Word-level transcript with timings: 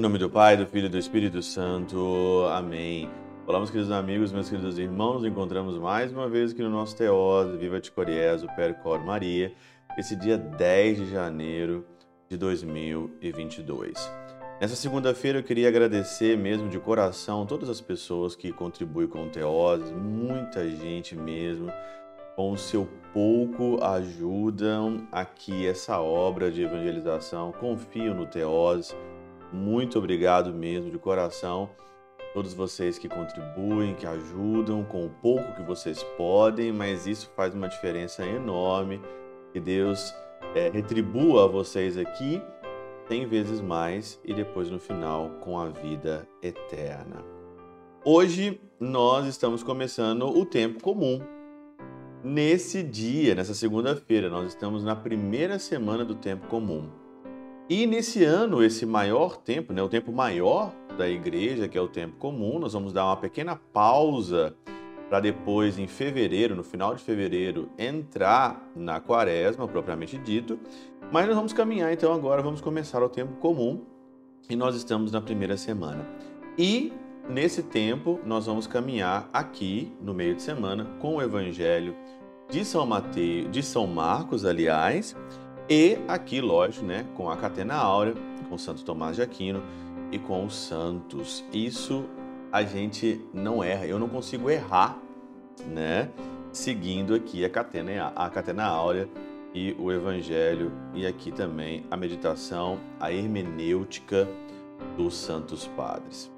Em 0.00 0.02
nome 0.02 0.16
do 0.16 0.30
Pai, 0.30 0.56
do 0.56 0.66
Filho 0.66 0.86
e 0.86 0.88
do 0.88 0.96
Espírito 0.96 1.42
Santo. 1.42 2.46
Amém. 2.50 3.10
Olá, 3.46 3.58
meus 3.58 3.68
queridos 3.68 3.92
amigos, 3.92 4.32
meus 4.32 4.48
queridos 4.48 4.78
irmãos. 4.78 5.16
Nos 5.16 5.26
encontramos 5.26 5.76
mais 5.76 6.10
uma 6.10 6.26
vez 6.26 6.52
aqui 6.52 6.62
no 6.62 6.70
nosso 6.70 6.96
Teose, 6.96 7.58
Viva 7.58 7.78
de 7.78 7.90
Coriés, 7.90 8.42
o 8.42 8.46
Percor 8.56 9.04
Maria, 9.04 9.52
esse 9.98 10.16
dia 10.16 10.38
10 10.38 10.96
de 11.00 11.10
janeiro 11.10 11.84
de 12.30 12.38
2022. 12.38 14.10
Nessa 14.58 14.74
segunda-feira 14.74 15.40
eu 15.40 15.42
queria 15.42 15.68
agradecer 15.68 16.34
mesmo 16.34 16.70
de 16.70 16.78
coração 16.78 17.44
todas 17.44 17.68
as 17.68 17.82
pessoas 17.82 18.34
que 18.34 18.50
contribuem 18.52 19.06
com 19.06 19.26
o 19.26 19.28
Teose, 19.28 19.92
muita 19.92 20.66
gente 20.66 21.14
mesmo 21.14 21.70
com 22.36 22.52
o 22.52 22.56
seu 22.56 22.88
pouco 23.12 23.84
ajudam 23.84 25.06
aqui 25.12 25.66
essa 25.66 26.00
obra 26.00 26.50
de 26.50 26.62
evangelização. 26.62 27.52
Confio 27.52 28.14
no 28.14 28.24
Teose. 28.24 28.94
Muito 29.52 29.98
obrigado 29.98 30.52
mesmo 30.52 30.90
de 30.90 30.98
coração. 30.98 31.70
Todos 32.32 32.54
vocês 32.54 32.98
que 32.98 33.08
contribuem, 33.08 33.94
que 33.94 34.06
ajudam 34.06 34.84
com 34.84 35.04
o 35.04 35.10
pouco 35.10 35.52
que 35.54 35.62
vocês 35.62 36.02
podem, 36.16 36.72
mas 36.72 37.06
isso 37.06 37.30
faz 37.34 37.54
uma 37.54 37.68
diferença 37.68 38.24
enorme. 38.24 39.00
Que 39.52 39.58
Deus 39.58 40.14
é, 40.54 40.68
retribua 40.70 41.44
a 41.44 41.48
vocês 41.48 41.98
aqui 41.98 42.40
100 43.08 43.26
vezes 43.26 43.60
mais 43.60 44.20
e 44.24 44.32
depois 44.32 44.70
no 44.70 44.78
final 44.78 45.30
com 45.40 45.58
a 45.58 45.68
vida 45.68 46.28
eterna. 46.40 47.24
Hoje 48.04 48.60
nós 48.78 49.26
estamos 49.26 49.62
começando 49.62 50.26
o 50.26 50.46
tempo 50.46 50.80
comum, 50.80 51.20
Nesse 52.22 52.82
dia, 52.82 53.34
nessa 53.34 53.54
segunda-feira, 53.54 54.28
nós 54.28 54.48
estamos 54.48 54.84
na 54.84 54.94
primeira 54.94 55.58
semana 55.58 56.04
do 56.04 56.14
tempo 56.14 56.48
comum. 56.48 56.90
E 57.72 57.88
ano, 58.24 58.64
esse 58.64 58.84
maior 58.84 59.36
tempo, 59.36 59.72
né, 59.72 59.80
o 59.80 59.88
tempo 59.88 60.10
maior 60.10 60.72
da 60.98 61.08
igreja, 61.08 61.68
que 61.68 61.78
é 61.78 61.80
o 61.80 61.86
tempo 61.86 62.16
comum, 62.16 62.58
nós 62.58 62.72
vamos 62.72 62.92
dar 62.92 63.04
uma 63.04 63.16
pequena 63.16 63.54
pausa 63.54 64.56
para 65.08 65.20
depois, 65.20 65.78
em 65.78 65.86
fevereiro, 65.86 66.56
no 66.56 66.64
final 66.64 66.96
de 66.96 67.02
fevereiro, 67.02 67.70
entrar 67.78 68.68
na 68.74 68.98
quaresma, 68.98 69.68
propriamente 69.68 70.18
dito. 70.18 70.58
Mas 71.12 71.28
nós 71.28 71.36
vamos 71.36 71.52
caminhar, 71.52 71.92
então 71.92 72.12
agora 72.12 72.42
vamos 72.42 72.60
começar 72.60 73.00
o 73.04 73.08
tempo 73.08 73.34
comum 73.34 73.84
e 74.48 74.56
nós 74.56 74.74
estamos 74.74 75.12
na 75.12 75.20
primeira 75.20 75.56
semana. 75.56 76.04
E 76.58 76.92
Nesse 77.28 77.62
tempo, 77.62 78.18
nós 78.26 78.46
vamos 78.46 78.66
caminhar 78.66 79.30
aqui 79.32 79.92
no 80.00 80.12
meio 80.12 80.34
de 80.34 80.42
semana 80.42 80.84
com 80.98 81.14
o 81.16 81.22
Evangelho 81.22 81.94
de 82.50 82.64
São 82.64 82.84
Mateus, 82.84 83.52
de 83.52 83.62
São 83.62 83.86
Marcos, 83.86 84.44
aliás, 84.44 85.14
e 85.70 85.96
aqui, 86.08 86.40
lógico, 86.40 86.84
né, 86.84 87.06
com 87.14 87.30
a 87.30 87.36
Catena 87.36 87.76
Áurea, 87.76 88.14
com 88.48 88.58
Santo 88.58 88.84
Tomás 88.84 89.14
de 89.14 89.22
Aquino 89.22 89.62
e 90.10 90.18
com 90.18 90.44
os 90.44 90.54
santos. 90.54 91.44
Isso 91.52 92.06
a 92.50 92.64
gente 92.64 93.24
não 93.32 93.62
erra, 93.62 93.86
eu 93.86 93.96
não 93.96 94.08
consigo 94.08 94.50
errar, 94.50 94.98
né, 95.64 96.10
seguindo 96.52 97.14
aqui 97.14 97.44
a 97.44 97.48
Catena, 97.48 98.12
a 98.16 98.28
Catena 98.28 98.64
Áurea 98.64 99.08
e 99.54 99.76
o 99.78 99.92
Evangelho 99.92 100.72
e 100.92 101.06
aqui 101.06 101.30
também 101.30 101.86
a 101.88 101.96
meditação, 101.96 102.80
a 102.98 103.12
hermenêutica 103.12 104.28
dos 104.96 105.16
santos 105.16 105.68
padres. 105.68 106.28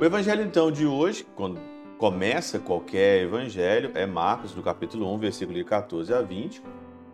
O 0.00 0.04
evangelho 0.04 0.42
então 0.42 0.70
de 0.70 0.86
hoje, 0.86 1.26
quando 1.36 1.60
começa 1.98 2.58
qualquer 2.58 3.22
evangelho, 3.22 3.92
é 3.94 4.06
Marcos, 4.06 4.52
do 4.52 4.62
capítulo 4.62 5.12
1, 5.14 5.18
versículo 5.18 5.58
de 5.58 5.64
14 5.64 6.12
a 6.14 6.22
20. 6.22 6.62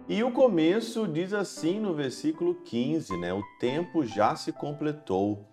E 0.08 0.24
o 0.24 0.32
começo 0.32 1.06
diz 1.06 1.34
assim 1.34 1.78
no 1.78 1.92
versículo 1.92 2.54
15, 2.54 3.14
né? 3.18 3.30
O 3.34 3.42
tempo 3.60 4.06
já 4.06 4.34
se 4.34 4.50
completou. 4.50 5.46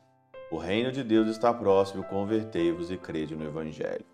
O 0.49 0.55
reino 0.57 0.93
de 0.93 1.03
Deus 1.03 1.27
está 1.27 1.53
próximo, 1.53 2.05
convertei-vos 2.05 2.89
e 2.89 2.95
crede 2.95 3.35
no 3.35 3.43
evangelho. 3.43 4.05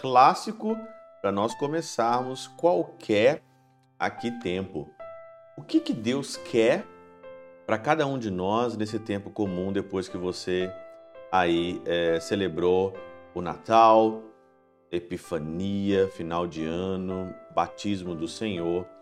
Clássico 0.00 0.78
para 1.20 1.30
nós 1.30 1.54
começarmos 1.54 2.46
qualquer 2.46 3.42
aqui 3.98 4.30
tempo. 4.40 4.88
O 5.58 5.62
que, 5.62 5.78
que 5.78 5.92
Deus 5.92 6.38
quer 6.38 6.86
para 7.66 7.76
cada 7.76 8.06
um 8.06 8.18
de 8.18 8.30
nós 8.30 8.78
nesse 8.78 8.98
tempo 8.98 9.28
comum 9.28 9.72
depois 9.72 10.08
que 10.08 10.16
você 10.16 10.72
aí 11.30 11.82
é, 11.84 12.18
celebrou 12.18 12.94
o 13.34 13.42
Natal, 13.42 14.22
Epifania, 14.90 16.08
final 16.08 16.46
de 16.46 16.64
ano, 16.64 17.34
batismo 17.54 18.14
do 18.14 18.26
Senhor. 18.26 18.95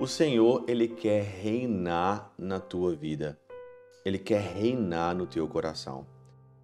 O 0.00 0.06
Senhor, 0.06 0.64
ele 0.66 0.88
quer 0.88 1.22
reinar 1.22 2.32
na 2.38 2.58
tua 2.58 2.94
vida. 2.94 3.38
Ele 4.04 4.18
quer 4.18 4.40
reinar 4.40 5.14
no 5.14 5.26
teu 5.26 5.46
coração. 5.46 6.06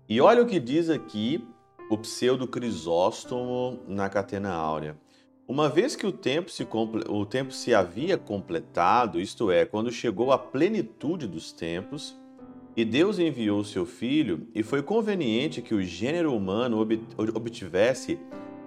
E 0.09 0.21
olha 0.21 0.43
o 0.43 0.47
que 0.47 0.59
diz 0.59 0.89
aqui 0.89 1.47
o 1.91 1.99
pseudo 1.99 2.49
Crisóstomo 2.49 3.81
na 3.87 4.09
Catena 4.09 4.51
Áurea. 4.51 4.97
Uma 5.47 5.69
vez 5.69 5.95
que 5.95 6.07
o 6.07 6.13
tempo, 6.13 6.51
se, 6.51 6.67
o 7.09 7.27
tempo 7.27 7.53
se 7.53 7.75
havia 7.75 8.19
completado, 8.19 9.21
isto 9.21 9.51
é, 9.51 9.65
quando 9.65 9.93
chegou 9.93 10.33
a 10.33 10.39
plenitude 10.39 11.27
dos 11.27 11.53
tempos, 11.53 12.17
e 12.77 12.85
Deus 12.85 13.19
enviou 13.19 13.63
seu 13.65 13.85
Filho, 13.85 14.47
e 14.55 14.63
foi 14.63 14.83
conveniente 14.83 15.63
que 15.63 15.75
o 15.75 15.83
gênero 15.83 16.35
humano 16.35 16.79
obtivesse 17.35 18.19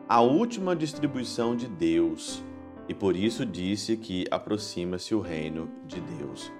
a 0.08 0.22
última 0.22 0.76
distribuição 0.76 1.56
de 1.56 1.68
Deus, 1.68 2.44
e 2.92 2.94
por 2.94 3.16
isso 3.16 3.46
disse 3.46 3.96
que 3.96 4.26
aproxima-se 4.30 5.16
o 5.16 5.22
reino 5.22 5.72
de 5.86 6.02
Deus. 6.02 6.52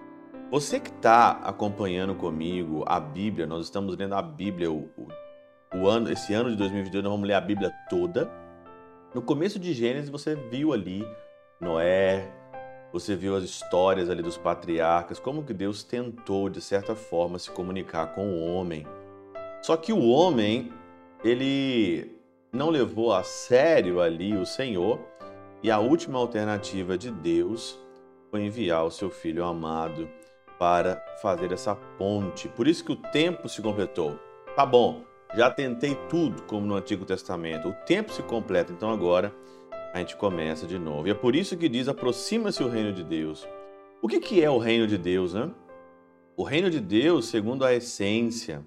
Você 0.50 0.80
que 0.80 0.90
está 0.90 1.32
acompanhando 1.32 2.16
comigo 2.16 2.86
a 2.88 3.02
Bíblia, 3.02 3.46
nós 3.46 3.66
estamos 3.66 3.98
lendo 3.98 4.16
a 4.16 4.22
Bíblia, 4.22 4.72
o, 4.72 4.90
o, 5.76 5.90
ano, 5.90 6.10
esse 6.10 6.34
ano 6.34 6.50
de 6.50 6.56
2022 6.56 7.04
nós 7.04 7.12
vamos 7.12 7.28
ler 7.28 7.34
a 7.34 7.42
Bíblia 7.42 7.70
toda. 7.90 8.32
No 9.14 9.22
começo 9.22 9.60
de 9.60 9.74
Gênesis 9.74 10.10
você 10.10 10.34
viu 10.34 10.72
ali 10.72 11.06
Noé, 11.60 12.32
você 12.94 13.14
viu 13.14 13.36
as 13.36 13.44
histórias 13.44 14.10
ali 14.10 14.22
dos 14.22 14.38
patriarcas, 14.38 15.20
como 15.20 15.44
que 15.44 15.54
Deus 15.54 15.84
tentou 15.84 16.48
de 16.48 16.62
certa 16.62 16.96
forma 16.96 17.40
se 17.40 17.52
comunicar 17.52 18.16
com 18.16 18.30
o 18.30 18.56
homem. 18.56 18.88
Só 19.62 19.76
que 19.76 19.92
o 19.92 20.08
homem, 20.08 20.72
ele 21.26 22.10
não 22.54 22.70
levou 22.70 23.12
a 23.12 23.22
sério 23.22 24.00
ali 24.00 24.34
o 24.34 24.46
Senhor, 24.46 25.12
e 25.64 25.70
a 25.70 25.80
última 25.80 26.18
alternativa 26.18 26.98
de 26.98 27.12
Deus 27.12 27.80
foi 28.30 28.44
enviar 28.44 28.86
o 28.86 28.92
seu 28.92 29.10
filho 29.10 29.44
amado 29.46 30.10
para 30.58 31.04
fazer 31.22 31.52
essa 31.52 31.76
ponte. 31.76 32.48
Por 32.50 32.68
isso 32.68 32.84
que 32.84 32.92
o 32.92 32.96
tempo 32.96 33.50
se 33.50 33.62
completou. 33.62 34.20
Tá 34.56 34.66
bom, 34.66 35.04
já 35.36 35.50
tentei 35.50 35.96
tudo 36.10 36.44
como 36.44 36.66
no 36.66 36.76
Antigo 36.76 37.06
Testamento. 37.06 37.70
O 37.70 37.74
tempo 37.86 38.12
se 38.12 38.22
completa, 38.24 38.72
então 38.72 38.90
agora 38.90 39.34
a 39.94 40.00
gente 40.00 40.16
começa 40.16 40.66
de 40.66 40.78
novo. 40.80 41.08
E 41.08 41.12
é 41.12 41.14
por 41.14 41.36
isso 41.36 41.58
que 41.58 41.70
diz: 41.70 41.88
aproxima-se 41.88 42.64
o 42.64 42.70
reino 42.70 42.94
de 42.94 43.04
Deus. 43.04 43.48
O 44.02 44.08
que, 44.08 44.20
que 44.20 44.44
é 44.44 44.50
o 44.50 44.58
reino 44.58 44.88
de 44.88 44.98
Deus, 44.98 45.34
né? 45.34 45.50
O 46.36 46.44
reino 46.44 46.70
de 46.70 46.80
Deus, 46.80 47.28
segundo 47.28 47.64
a 47.64 47.74
essência, 47.74 48.66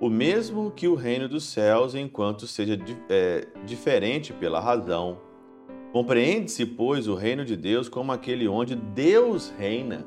o 0.00 0.08
mesmo 0.08 0.70
que 0.70 0.86
o 0.86 0.94
reino 0.94 1.28
dos 1.28 1.44
céus, 1.44 1.94
enquanto 1.94 2.46
seja 2.46 2.78
é, 3.08 3.46
diferente 3.64 4.32
pela 4.32 4.60
razão. 4.60 5.18
Compreende-se, 5.92 6.66
pois, 6.66 7.08
o 7.08 7.14
reino 7.14 7.44
de 7.44 7.56
Deus 7.56 7.88
como 7.88 8.12
aquele 8.12 8.46
onde 8.46 8.74
Deus 8.74 9.50
reina. 9.58 10.06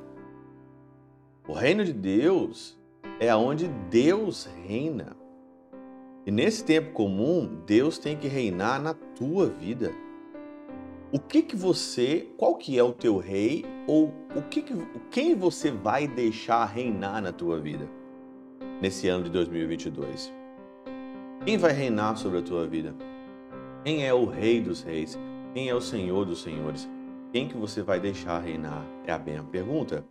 O 1.47 1.53
reino 1.53 1.83
de 1.83 1.91
Deus 1.91 2.77
é 3.19 3.29
aonde 3.29 3.67
Deus 3.89 4.47
reina. 4.65 5.15
E 6.25 6.31
nesse 6.31 6.63
tempo 6.63 6.91
comum, 6.91 7.63
Deus 7.65 7.97
tem 7.97 8.15
que 8.15 8.27
reinar 8.27 8.79
na 8.79 8.93
tua 8.93 9.47
vida 9.47 9.91
o 11.11 11.19
que 11.19 11.41
que 11.41 11.55
você, 11.55 12.29
qual 12.37 12.55
que 12.55 12.77
é 12.77 12.83
o 12.83 12.93
teu 12.93 13.17
rei 13.17 13.65
ou 13.85 14.13
o 14.33 14.41
que, 14.43 14.61
que 14.61 14.73
quem 15.09 15.35
você 15.35 15.69
vai 15.69 16.07
deixar 16.07 16.63
reinar 16.65 17.21
na 17.21 17.33
tua 17.33 17.59
vida 17.59 17.85
nesse 18.79 19.09
ano 19.09 19.25
de 19.25 19.29
2022? 19.31 20.31
Quem 21.43 21.57
vai 21.57 21.73
reinar 21.73 22.15
sobre 22.17 22.37
a 22.37 22.41
tua 22.41 22.65
vida? 22.65 22.95
Quem 23.83 24.05
é 24.05 24.13
o 24.13 24.25
rei 24.25 24.61
dos 24.61 24.83
reis? 24.83 25.19
Quem 25.53 25.67
é 25.67 25.75
o 25.75 25.81
senhor 25.81 26.25
dos 26.25 26.41
senhores? 26.41 26.89
Quem 27.33 27.47
que 27.47 27.57
você 27.57 27.81
vai 27.81 27.99
deixar 27.99 28.39
reinar? 28.39 28.85
É 29.05 29.11
a 29.11 29.19
mesma 29.19 29.43
pergunta. 29.43 30.05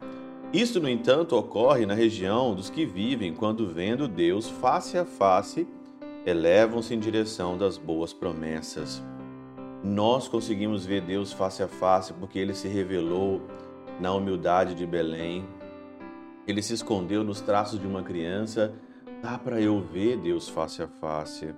Isto, 0.52 0.81
no 0.81 0.88
entanto, 0.88 1.34
ocorre 1.34 1.87
na 1.87 1.94
região 1.94 2.54
dos 2.54 2.69
que 2.69 2.84
vivem 2.84 3.32
quando 3.32 3.66
vendo 3.66 4.06
Deus 4.06 4.50
face 4.50 4.98
a 4.98 5.04
face, 5.04 5.66
elevam-se 6.26 6.94
em 6.94 6.98
direção 6.98 7.56
das 7.56 7.78
boas 7.78 8.12
promessas. 8.12 9.02
Nós 9.82 10.28
conseguimos 10.28 10.84
ver 10.84 11.00
Deus 11.00 11.32
face 11.32 11.62
a 11.62 11.69
face 11.69 12.12
porque 12.12 12.38
ele 12.38 12.54
se 12.54 12.69
revelou 12.69 13.40
na 13.98 14.12
humildade 14.12 14.75
de 14.75 14.86
Belém. 14.86 15.46
Ele 16.46 16.60
se 16.60 16.75
escondeu 16.75 17.25
nos 17.25 17.40
traços 17.40 17.81
de 17.81 17.86
uma 17.86 18.02
criança. 18.02 18.75
Dá 19.22 19.38
para 19.38 19.58
eu 19.58 19.81
ver 19.81 20.19
Deus 20.19 20.50
face 20.50 20.82
a 20.82 20.88
face. 20.88 21.54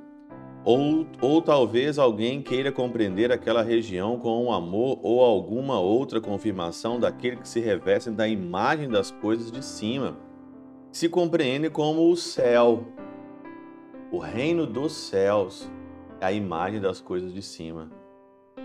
Ou, 0.64 1.06
ou 1.20 1.43
talvez 1.43 1.99
alguém 1.99 2.41
queira 2.41 2.70
compreender 2.70 3.32
aquela 3.32 3.62
região 3.62 4.17
com 4.17 4.44
um 4.44 4.53
amor 4.53 5.00
ou 5.03 5.20
alguma 5.20 5.81
outra 5.81 6.20
confirmação 6.20 7.00
daquele 7.00 7.37
que 7.37 7.49
se 7.49 7.59
reveste 7.59 8.11
da 8.11 8.29
imagem 8.29 8.88
das 8.88 9.11
coisas 9.11 9.50
de 9.50 9.64
cima. 9.64 10.17
se 10.93 11.09
compreende 11.09 11.70
como 11.70 12.11
o 12.11 12.17
céu. 12.17 12.85
O 14.12 14.19
reino 14.19 14.67
dos 14.67 14.93
céus 14.93 15.70
é 16.20 16.26
a 16.26 16.32
imagem 16.32 16.81
das 16.81 17.00
coisas 17.00 17.32
de 17.32 17.41
cima. 17.41 17.91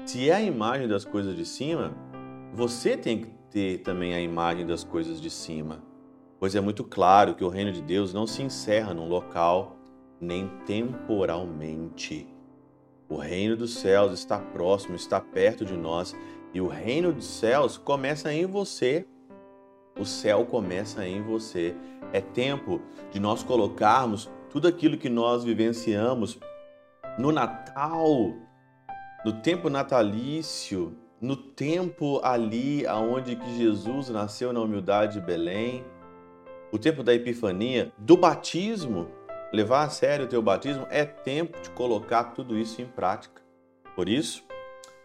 Se 0.05 0.29
é 0.29 0.35
a 0.35 0.41
imagem 0.41 0.89
das 0.89 1.05
coisas 1.05 1.35
de 1.35 1.45
cima, 1.45 1.95
você 2.53 2.97
tem 2.97 3.21
que 3.21 3.29
ter 3.49 3.77
também 3.79 4.13
a 4.13 4.19
imagem 4.19 4.65
das 4.65 4.83
coisas 4.83 5.21
de 5.21 5.29
cima. 5.29 5.81
Pois 6.37 6.53
é 6.53 6.59
muito 6.59 6.83
claro 6.83 7.33
que 7.33 7.45
o 7.45 7.49
reino 7.49 7.71
de 7.71 7.81
Deus 7.81 8.13
não 8.13 8.27
se 8.27 8.43
encerra 8.43 8.93
num 8.93 9.07
local, 9.07 9.76
nem 10.19 10.47
temporalmente. 10.65 12.27
O 13.09 13.15
reino 13.15 13.55
dos 13.55 13.75
céus 13.75 14.11
está 14.11 14.37
próximo, 14.37 14.95
está 14.95 15.19
perto 15.19 15.63
de 15.63 15.77
nós, 15.77 16.15
e 16.53 16.59
o 16.59 16.67
reino 16.67 17.13
dos 17.13 17.25
céus 17.25 17.77
começa 17.77 18.33
em 18.33 18.45
você. 18.45 19.05
O 19.97 20.05
céu 20.05 20.45
começa 20.45 21.07
em 21.07 21.21
você. 21.21 21.75
É 22.11 22.21
tempo 22.21 22.81
de 23.11 23.19
nós 23.19 23.43
colocarmos 23.43 24.29
tudo 24.49 24.67
aquilo 24.67 24.97
que 24.97 25.09
nós 25.09 25.43
vivenciamos 25.43 26.39
no 27.17 27.31
Natal, 27.31 28.33
no 29.25 29.33
tempo 29.41 29.69
natalício, 29.69 30.95
no 31.19 31.35
tempo 31.35 32.19
ali 32.23 32.85
aonde 32.85 33.35
que 33.35 33.57
Jesus 33.57 34.09
nasceu 34.09 34.53
na 34.53 34.59
humildade 34.61 35.19
de 35.19 35.25
Belém, 35.25 35.83
o 36.71 36.77
tempo 36.77 37.03
da 37.03 37.13
epifania, 37.13 37.91
do 37.97 38.15
batismo, 38.15 39.07
levar 39.51 39.83
a 39.83 39.89
sério 39.89 40.25
o 40.25 40.27
teu 40.27 40.41
batismo, 40.41 40.85
é 40.89 41.05
tempo 41.05 41.59
de 41.61 41.69
colocar 41.71 42.25
tudo 42.25 42.57
isso 42.57 42.81
em 42.81 42.85
prática. 42.85 43.41
Por 43.95 44.09
isso, 44.09 44.43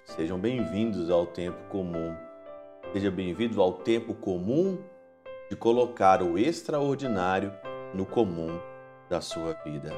sejam 0.04 0.38
bem-vindos 0.38 1.10
ao 1.10 1.26
tempo 1.26 1.58
comum. 1.68 2.14
Seja 2.92 3.10
bem-vindo 3.10 3.62
ao 3.62 3.72
tempo 3.72 4.14
comum 4.14 4.78
de 5.48 5.56
colocar 5.56 6.22
o 6.22 6.38
extraordinário 6.38 7.52
no 7.94 8.04
comum 8.04 8.58
da 9.08 9.20
sua 9.20 9.52
vida. 9.64 9.92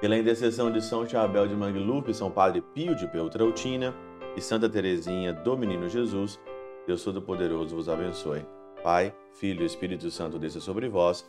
Pela 0.00 0.16
intercessão 0.16 0.70
de 0.70 0.80
São 0.80 1.06
Chabel 1.06 1.46
de 1.46 1.54
Mangluf, 1.54 2.12
São 2.14 2.30
Padre 2.30 2.62
Pio 2.62 2.94
de 2.94 3.06
Peltrautina 3.06 3.94
e 4.36 4.40
Santa 4.40 4.68
Teresinha 4.68 5.32
do 5.32 5.58
Menino 5.58 5.88
Jesus, 5.88 6.40
Deus 6.86 7.02
Todo-Poderoso 7.04 7.76
vos 7.76 7.88
abençoe. 7.88 8.46
Pai, 8.82 9.14
Filho 9.34 9.62
e 9.62 9.66
Espírito 9.66 10.10
Santo 10.10 10.38
desça 10.38 10.60
sobre 10.60 10.88
vós 10.88 11.28